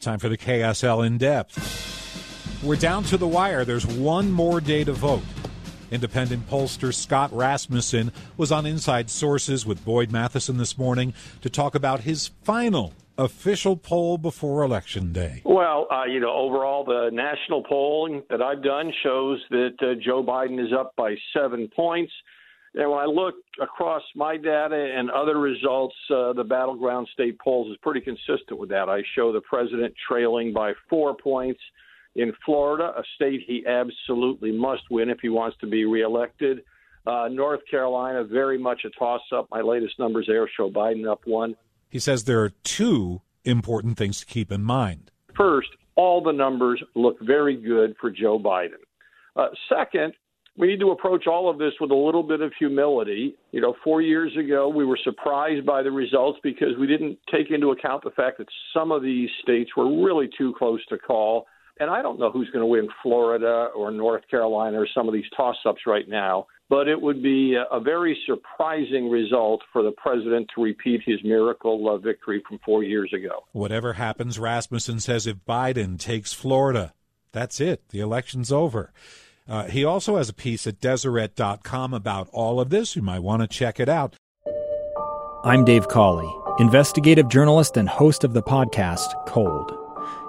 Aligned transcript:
Time 0.00 0.20
for 0.20 0.28
the 0.28 0.38
KSL 0.38 1.04
in 1.04 1.18
depth. 1.18 2.62
We're 2.62 2.76
down 2.76 3.02
to 3.04 3.16
the 3.16 3.26
wire. 3.26 3.64
There's 3.64 3.84
one 3.84 4.30
more 4.30 4.60
day 4.60 4.84
to 4.84 4.92
vote. 4.92 5.24
Independent 5.90 6.48
pollster 6.48 6.94
Scott 6.94 7.32
Rasmussen 7.32 8.12
was 8.36 8.52
on 8.52 8.64
Inside 8.64 9.10
Sources 9.10 9.66
with 9.66 9.84
Boyd 9.84 10.12
Matheson 10.12 10.56
this 10.56 10.78
morning 10.78 11.14
to 11.40 11.50
talk 11.50 11.74
about 11.74 12.02
his 12.02 12.28
final 12.44 12.92
official 13.18 13.76
poll 13.76 14.18
before 14.18 14.62
Election 14.62 15.12
Day. 15.12 15.42
Well, 15.44 15.88
uh, 15.90 16.04
you 16.04 16.20
know, 16.20 16.32
overall, 16.32 16.84
the 16.84 17.10
national 17.12 17.64
polling 17.64 18.22
that 18.30 18.40
I've 18.40 18.62
done 18.62 18.92
shows 19.02 19.42
that 19.50 19.74
uh, 19.80 20.00
Joe 20.00 20.22
Biden 20.22 20.64
is 20.64 20.72
up 20.72 20.94
by 20.94 21.16
seven 21.34 21.66
points. 21.74 22.12
And 22.74 22.90
when 22.90 23.00
I 23.00 23.06
look 23.06 23.34
across 23.60 24.02
my 24.14 24.36
data 24.36 24.92
and 24.96 25.10
other 25.10 25.38
results, 25.38 25.94
uh, 26.10 26.32
the 26.32 26.44
battleground 26.44 27.08
state 27.12 27.38
polls 27.38 27.70
is 27.70 27.78
pretty 27.82 28.00
consistent 28.00 28.58
with 28.58 28.68
that. 28.70 28.88
I 28.88 29.02
show 29.14 29.32
the 29.32 29.40
president 29.40 29.94
trailing 30.08 30.52
by 30.52 30.72
four 30.88 31.16
points 31.16 31.60
in 32.14 32.32
Florida, 32.44 32.92
a 32.96 33.02
state 33.14 33.42
he 33.46 33.64
absolutely 33.66 34.52
must 34.52 34.82
win 34.90 35.08
if 35.08 35.18
he 35.20 35.28
wants 35.28 35.56
to 35.60 35.66
be 35.66 35.84
reelected. 35.84 36.64
Uh, 37.06 37.28
North 37.28 37.60
Carolina, 37.70 38.24
very 38.24 38.58
much 38.58 38.82
a 38.84 38.90
toss 38.98 39.22
up. 39.34 39.46
My 39.50 39.60
latest 39.60 39.98
numbers 39.98 40.26
there 40.26 40.48
show 40.56 40.70
Biden 40.70 41.10
up 41.10 41.20
one. 41.24 41.54
He 41.88 41.98
says 41.98 42.24
there 42.24 42.42
are 42.42 42.50
two 42.64 43.22
important 43.44 43.96
things 43.96 44.20
to 44.20 44.26
keep 44.26 44.52
in 44.52 44.62
mind. 44.62 45.10
First, 45.36 45.68
all 45.94 46.22
the 46.22 46.32
numbers 46.32 46.82
look 46.94 47.16
very 47.20 47.56
good 47.56 47.94
for 48.00 48.10
Joe 48.10 48.38
Biden. 48.38 48.82
Uh, 49.36 49.48
second, 49.68 50.12
we 50.58 50.66
need 50.66 50.80
to 50.80 50.90
approach 50.90 51.28
all 51.28 51.48
of 51.48 51.58
this 51.58 51.72
with 51.80 51.92
a 51.92 51.94
little 51.94 52.24
bit 52.24 52.40
of 52.40 52.52
humility. 52.58 53.36
You 53.52 53.60
know, 53.60 53.74
four 53.84 54.02
years 54.02 54.36
ago, 54.36 54.68
we 54.68 54.84
were 54.84 54.98
surprised 55.04 55.64
by 55.64 55.84
the 55.84 55.92
results 55.92 56.40
because 56.42 56.76
we 56.78 56.88
didn't 56.88 57.16
take 57.32 57.50
into 57.50 57.70
account 57.70 58.02
the 58.02 58.10
fact 58.10 58.38
that 58.38 58.48
some 58.74 58.90
of 58.90 59.02
these 59.02 59.30
states 59.40 59.70
were 59.76 60.04
really 60.04 60.28
too 60.36 60.52
close 60.58 60.84
to 60.86 60.98
call. 60.98 61.46
And 61.78 61.88
I 61.88 62.02
don't 62.02 62.18
know 62.18 62.32
who's 62.32 62.50
going 62.50 62.62
to 62.62 62.66
win 62.66 62.88
Florida 63.04 63.68
or 63.74 63.92
North 63.92 64.22
Carolina 64.28 64.80
or 64.80 64.88
some 64.92 65.06
of 65.06 65.14
these 65.14 65.30
toss 65.36 65.54
ups 65.64 65.82
right 65.86 66.08
now, 66.08 66.48
but 66.68 66.88
it 66.88 67.00
would 67.00 67.22
be 67.22 67.56
a 67.70 67.78
very 67.78 68.18
surprising 68.26 69.08
result 69.08 69.62
for 69.72 69.84
the 69.84 69.92
president 69.92 70.50
to 70.56 70.62
repeat 70.62 71.02
his 71.06 71.22
miracle 71.22 71.88
uh, 71.88 71.98
victory 71.98 72.42
from 72.48 72.58
four 72.64 72.82
years 72.82 73.12
ago. 73.14 73.44
Whatever 73.52 73.92
happens, 73.92 74.40
Rasmussen 74.40 74.98
says 74.98 75.24
if 75.28 75.36
Biden 75.48 76.00
takes 76.00 76.32
Florida, 76.32 76.94
that's 77.30 77.60
it. 77.60 77.88
The 77.90 78.00
election's 78.00 78.50
over. 78.50 78.92
Uh, 79.48 79.64
he 79.64 79.84
also 79.84 80.16
has 80.16 80.28
a 80.28 80.34
piece 80.34 80.66
at 80.66 80.80
Deseret.com 80.80 81.94
about 81.94 82.28
all 82.32 82.60
of 82.60 82.68
this. 82.70 82.94
You 82.94 83.02
might 83.02 83.20
want 83.20 83.42
to 83.42 83.48
check 83.48 83.80
it 83.80 83.88
out. 83.88 84.14
I'm 85.44 85.64
Dave 85.64 85.88
Cawley, 85.88 86.30
investigative 86.58 87.28
journalist 87.28 87.76
and 87.76 87.88
host 87.88 88.24
of 88.24 88.34
the 88.34 88.42
podcast 88.42 89.26
Cold. 89.26 89.72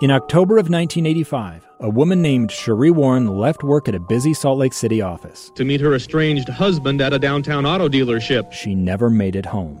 In 0.00 0.10
October 0.10 0.54
of 0.54 0.70
1985, 0.70 1.66
a 1.80 1.90
woman 1.90 2.22
named 2.22 2.50
Sheree 2.50 2.90
Warren 2.90 3.26
left 3.26 3.64
work 3.64 3.88
at 3.88 3.94
a 3.94 4.00
busy 4.00 4.32
Salt 4.32 4.58
Lake 4.58 4.72
City 4.72 5.02
office 5.02 5.50
to 5.56 5.64
meet 5.64 5.80
her 5.80 5.94
estranged 5.94 6.48
husband 6.48 7.00
at 7.00 7.12
a 7.12 7.18
downtown 7.18 7.66
auto 7.66 7.88
dealership. 7.88 8.52
She 8.52 8.74
never 8.74 9.10
made 9.10 9.36
it 9.36 9.46
home. 9.46 9.80